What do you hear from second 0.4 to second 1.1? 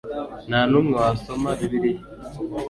nta n'umwe